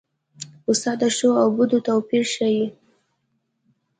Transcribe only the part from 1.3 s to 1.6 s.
او